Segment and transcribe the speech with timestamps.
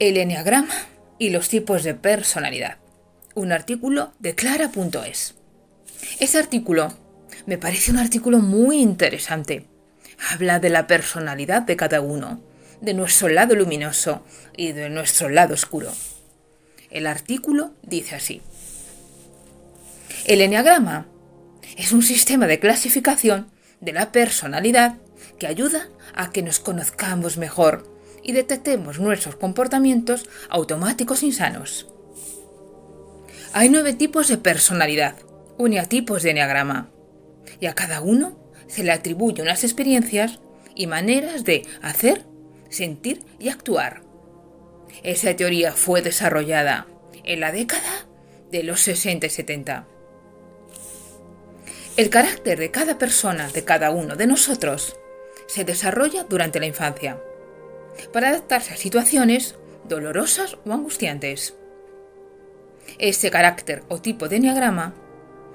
[0.00, 0.74] El Enneagrama
[1.20, 2.78] y los tipos de personalidad.
[3.36, 5.36] Un artículo de clara.es.
[6.18, 6.92] Ese artículo
[7.46, 9.68] me parece un artículo muy interesante.
[10.32, 12.40] Habla de la personalidad de cada uno,
[12.80, 14.24] de nuestro lado luminoso
[14.56, 15.92] y de nuestro lado oscuro.
[16.90, 18.42] El artículo dice así.
[20.26, 21.06] El Enneagrama
[21.76, 23.48] es un sistema de clasificación
[23.80, 24.96] de la personalidad
[25.38, 27.93] que ayuda a que nos conozcamos mejor
[28.24, 31.86] y detectemos nuestros comportamientos automáticos insanos.
[33.52, 35.14] Hay nueve tipos de personalidad,
[35.58, 36.90] uniatipos de enneagrama,
[37.60, 40.40] y a cada uno se le atribuye unas experiencias
[40.74, 42.24] y maneras de hacer,
[42.70, 44.02] sentir y actuar.
[45.02, 46.88] Esa teoría fue desarrollada
[47.22, 48.06] en la década
[48.50, 49.86] de los 60 y 70.
[51.96, 54.96] El carácter de cada persona, de cada uno de nosotros,
[55.46, 57.20] se desarrolla durante la infancia
[58.12, 61.54] para adaptarse a situaciones dolorosas o angustiantes.
[62.98, 64.94] Este carácter o tipo de enneagrama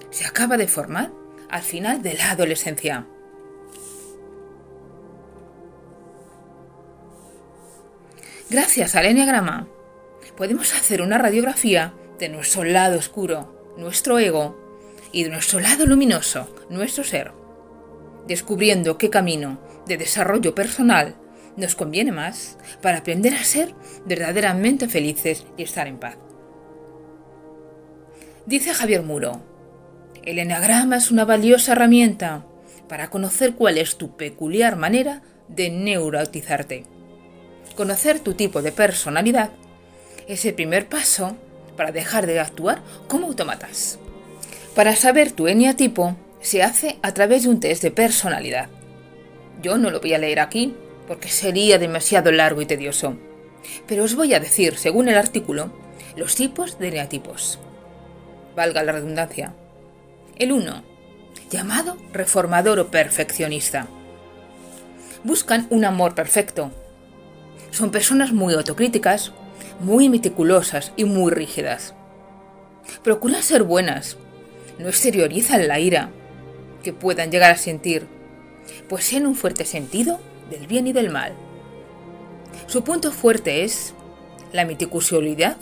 [0.09, 1.11] se acaba de formar
[1.49, 3.05] al final de la adolescencia.
[8.49, 9.67] Gracias al enneagrama
[10.39, 14.57] podemos hacer una radiografía de nuestro lado oscuro, nuestro ego,
[15.11, 17.33] y de nuestro lado luminoso, nuestro ser,
[18.25, 21.15] descubriendo qué camino de desarrollo personal
[21.57, 23.73] nos conviene más para aprender a ser
[24.05, 26.17] verdaderamente felices y estar en paz.
[28.45, 29.41] Dice Javier Muro,
[30.23, 32.45] el enagrama es una valiosa herramienta
[32.87, 36.85] para conocer cuál es tu peculiar manera de neuroautizarte.
[37.75, 39.51] Conocer tu tipo de personalidad
[40.27, 41.37] es el primer paso
[41.77, 43.99] para dejar de actuar como automatas.
[44.75, 48.69] Para saber tu eneatipo se hace a través de un test de personalidad.
[49.61, 50.75] Yo no lo voy a leer aquí
[51.09, 53.17] porque sería demasiado largo y tedioso.
[53.87, 55.71] Pero os voy a decir, según el artículo,
[56.15, 57.57] los tipos de neatipos.
[58.55, 59.55] Valga la redundancia.
[60.37, 60.83] El 1,
[61.49, 63.87] llamado reformador o perfeccionista.
[65.23, 66.71] Buscan un amor perfecto.
[67.71, 69.31] Son personas muy autocríticas,
[69.79, 71.95] muy meticulosas y muy rígidas.
[73.03, 74.17] Procuran ser buenas.
[74.77, 76.11] No exteriorizan la ira
[76.83, 78.05] que puedan llegar a sentir,
[78.87, 81.33] pues en un fuerte sentido del bien y del mal.
[82.67, 83.93] Su punto fuerte es
[84.51, 85.57] la meticulosidad,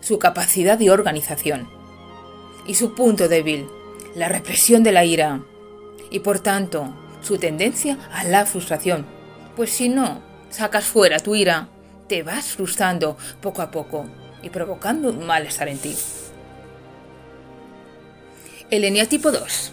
[0.00, 1.68] su capacidad de organización.
[2.66, 3.66] Y su punto débil,
[4.14, 5.40] la represión de la ira.
[6.10, 9.06] Y por tanto, su tendencia a la frustración.
[9.54, 11.68] Pues si no sacas fuera tu ira,
[12.08, 14.06] te vas frustrando poco a poco
[14.42, 15.96] y provocando un malestar en ti.
[18.70, 19.72] El eneatipo 2,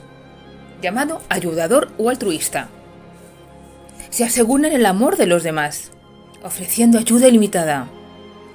[0.81, 2.69] llamado ayudador o altruista
[4.13, 5.90] se aseguran el amor de los demás,
[6.44, 7.88] ofreciendo ayuda ilimitada.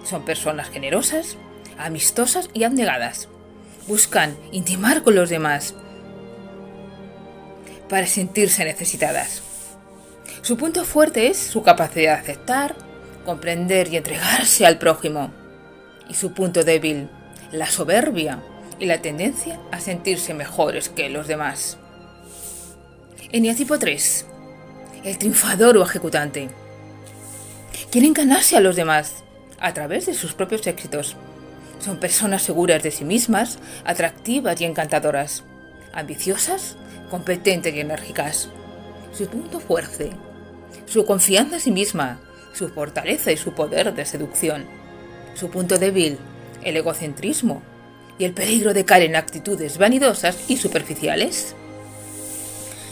[0.04, 1.36] Son personas generosas,
[1.76, 3.28] amistosas y abnegadas.
[3.88, 5.74] Buscan intimar con los demás
[7.88, 9.42] para sentirse necesitadas.
[10.42, 12.76] Su punto fuerte es su capacidad de aceptar,
[13.24, 15.32] comprender y entregarse al prójimo.
[16.08, 17.10] Y su punto débil,
[17.50, 18.44] la soberbia
[18.78, 21.78] y la tendencia a sentirse mejores que los demás.
[23.32, 24.37] Eniatipo 3
[25.08, 26.50] el triunfador o ejecutante.
[27.90, 29.24] Quieren ganarse a los demás
[29.58, 31.16] a través de sus propios éxitos.
[31.80, 35.44] Son personas seguras de sí mismas, atractivas y encantadoras,
[35.92, 36.76] ambiciosas,
[37.10, 38.50] competentes y enérgicas.
[39.16, 40.10] Su punto fuerte,
[40.86, 42.20] su confianza en sí misma,
[42.52, 44.66] su fortaleza y su poder de seducción.
[45.34, 46.18] Su punto débil,
[46.62, 47.62] el egocentrismo
[48.18, 51.54] y el peligro de caer en actitudes vanidosas y superficiales.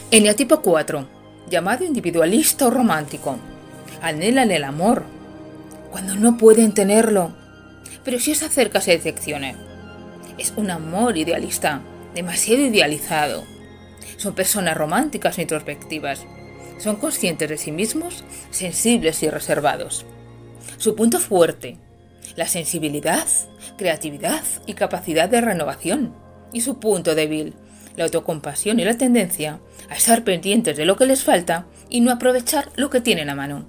[0.09, 1.16] Eneatipo 4
[1.49, 3.37] llamado individualista o romántico.
[4.01, 5.03] Anhelan el amor,
[5.91, 7.31] cuando no pueden tenerlo.
[8.03, 9.55] Pero si se acerca se decepciona.
[10.37, 11.81] Es un amor idealista,
[12.13, 13.43] demasiado idealizado.
[14.17, 16.25] Son personas románticas e introspectivas.
[16.77, 20.05] Son conscientes de sí mismos, sensibles y reservados.
[20.77, 21.77] Su punto fuerte,
[22.35, 23.25] la sensibilidad,
[23.77, 26.13] creatividad y capacidad de renovación.
[26.53, 27.55] Y su punto débil,
[27.97, 29.59] la autocompasión y la tendencia
[29.89, 33.35] a estar pendientes de lo que les falta y no aprovechar lo que tienen a
[33.35, 33.67] mano.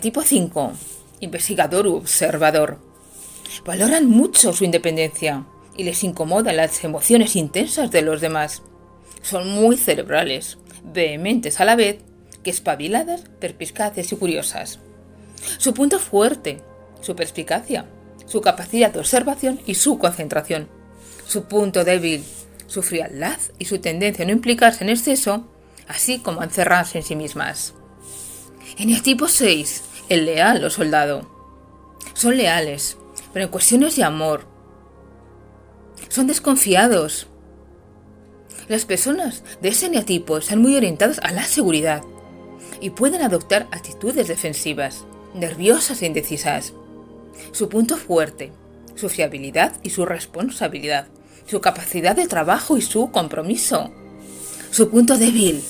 [0.00, 0.72] tipo 5.
[1.20, 2.78] Investigador u observador.
[3.64, 5.44] Valoran mucho su independencia
[5.76, 8.62] y les incomodan las emociones intensas de los demás.
[9.22, 11.98] Son muy cerebrales, vehementes a la vez
[12.42, 14.80] que espabiladas, perspicaces y curiosas.
[15.58, 16.62] Su punto fuerte,
[17.02, 17.84] su perspicacia,
[18.24, 20.68] su capacidad de observación y su concentración.
[21.26, 22.24] Su punto débil,
[22.70, 25.44] su frialdad y su tendencia a no implicarse en exceso,
[25.88, 27.74] así como a encerrarse en sí mismas.
[28.78, 31.28] En el tipo 6, el leal o soldado.
[32.14, 32.96] Son leales,
[33.32, 34.46] pero en cuestiones de amor.
[36.08, 37.26] Son desconfiados.
[38.68, 42.02] Las personas de ese eneatipo están muy orientadas a la seguridad
[42.80, 46.72] y pueden adoptar actitudes defensivas, nerviosas e indecisas.
[47.50, 48.52] Su punto fuerte,
[48.94, 51.08] su fiabilidad y su responsabilidad,
[51.50, 53.90] su capacidad de trabajo y su compromiso.
[54.70, 55.64] Su punto débil,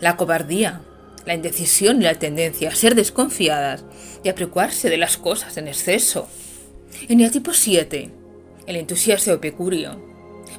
[0.00, 0.82] la cobardía,
[1.26, 3.84] la indecisión y la tendencia a ser desconfiadas
[4.22, 6.28] y a preocuparse de las cosas en exceso.
[7.08, 8.12] Eneatipo 7.
[8.68, 10.00] El entusiasta epicurio.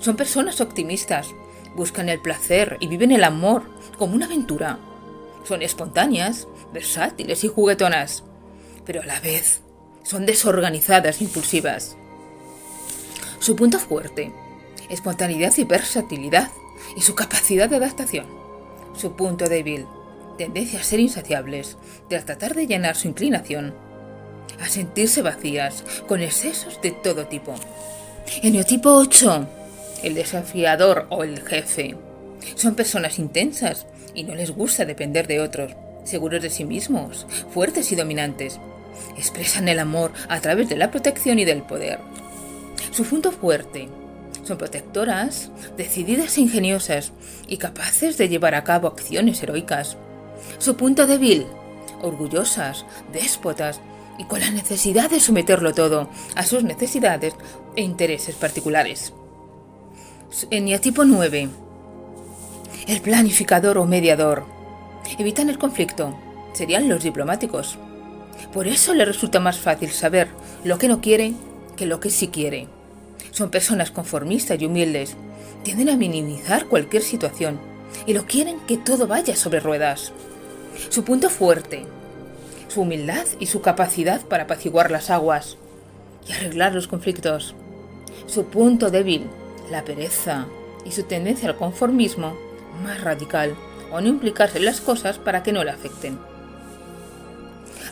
[0.02, 1.30] Son personas optimistas,
[1.78, 3.64] buscan el placer y viven el amor
[3.98, 4.80] como una aventura.
[5.46, 8.26] Son espontáneas, versátiles y juguetonas,
[8.86, 9.62] pero a la vez
[10.04, 11.96] son desorganizadas e impulsivas.
[13.40, 14.34] Su punto fuerte,
[14.90, 16.52] espontaneidad y versatilidad,
[16.96, 18.28] y su capacidad de adaptación.
[18.96, 19.86] Su punto débil,
[20.38, 21.78] tendencia a ser insaciables,
[22.10, 23.74] de tratar de llenar su inclinación,
[24.60, 27.56] a sentirse vacías, con excesos de todo tipo.
[28.42, 29.48] Eneotipo 8.
[30.04, 31.96] El desafiador o el jefe.
[32.56, 35.74] Son personas intensas y no les gusta depender de otros,
[36.04, 38.60] seguros de sí mismos, fuertes y dominantes.
[39.18, 42.00] Expresan el amor a través de la protección y del poder.
[42.92, 43.90] Su punto fuerte.
[44.46, 47.12] Son protectoras, decididas e ingeniosas
[47.48, 49.98] y capaces de llevar a cabo acciones heroicas.
[50.60, 51.48] Su punto débil.
[52.04, 53.82] Orgullosas, déspotas
[54.20, 57.34] y con la necesidad de someterlo todo a sus necesidades
[57.76, 59.14] e intereses particulares.
[60.52, 61.50] Eniatipo 9.
[62.88, 64.46] El planificador o mediador.
[65.18, 66.16] Evitan el conflicto.
[66.54, 67.80] Serían los diplomáticos.
[68.54, 70.28] Por eso le resulta más fácil saber
[70.64, 71.34] lo que no quiere
[71.76, 72.75] que lo que sí quiere.
[73.36, 75.18] Son personas conformistas y humildes.
[75.62, 77.60] Tienden a minimizar cualquier situación
[78.06, 80.14] y lo quieren que todo vaya sobre ruedas.
[80.88, 81.86] Su punto fuerte,
[82.70, 85.58] su humildad y su capacidad para apaciguar las aguas
[86.26, 87.56] y arreglar los conflictos.
[88.26, 89.28] Su punto débil,
[89.70, 90.46] la pereza
[90.86, 92.38] y su tendencia al conformismo
[92.86, 93.54] más radical
[93.92, 96.18] o no implicarse en las cosas para que no le afecten.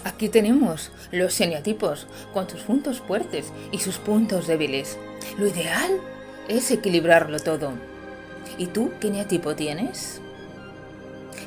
[0.03, 4.97] Aquí tenemos los seniatipos con sus puntos fuertes y sus puntos débiles.
[5.37, 5.99] Lo ideal
[6.49, 7.71] es equilibrarlo todo.
[8.57, 10.19] ¿Y tú qué eneatipo tienes?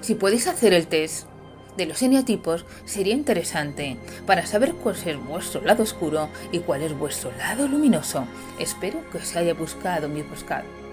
[0.01, 1.27] Si puedes hacer el test
[1.77, 6.97] de los eneatipos sería interesante para saber cuál es vuestro lado oscuro y cuál es
[6.97, 8.27] vuestro lado luminoso.
[8.59, 10.86] Espero que os haya buscado mi buscado.